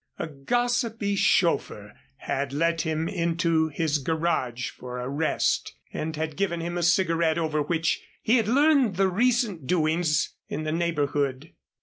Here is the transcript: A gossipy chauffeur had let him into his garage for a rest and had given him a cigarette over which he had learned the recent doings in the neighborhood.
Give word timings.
A 0.17 0.25
gossipy 0.25 1.15
chauffeur 1.15 1.93
had 2.15 2.53
let 2.53 2.81
him 2.81 3.07
into 3.07 3.67
his 3.67 3.99
garage 3.99 4.71
for 4.71 4.99
a 4.99 5.07
rest 5.07 5.75
and 5.93 6.15
had 6.15 6.35
given 6.35 6.59
him 6.59 6.75
a 6.75 6.81
cigarette 6.81 7.37
over 7.37 7.61
which 7.61 8.01
he 8.23 8.37
had 8.37 8.47
learned 8.47 8.95
the 8.95 9.09
recent 9.09 9.67
doings 9.67 10.33
in 10.47 10.63
the 10.63 10.71
neighborhood. 10.71 11.53